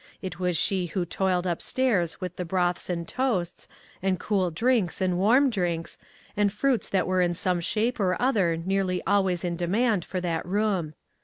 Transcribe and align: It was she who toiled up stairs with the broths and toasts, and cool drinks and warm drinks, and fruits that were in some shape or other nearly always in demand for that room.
It 0.19 0.39
was 0.39 0.57
she 0.57 0.87
who 0.87 1.05
toiled 1.05 1.45
up 1.45 1.61
stairs 1.61 2.19
with 2.19 2.35
the 2.35 2.43
broths 2.43 2.89
and 2.89 3.07
toasts, 3.07 3.67
and 4.01 4.19
cool 4.19 4.49
drinks 4.49 4.99
and 4.99 5.15
warm 5.19 5.51
drinks, 5.51 5.99
and 6.35 6.51
fruits 6.51 6.89
that 6.89 7.05
were 7.05 7.21
in 7.21 7.35
some 7.35 7.59
shape 7.61 7.99
or 7.99 8.19
other 8.19 8.57
nearly 8.57 9.03
always 9.05 9.43
in 9.43 9.55
demand 9.55 10.03
for 10.03 10.19
that 10.19 10.43
room. 10.43 10.95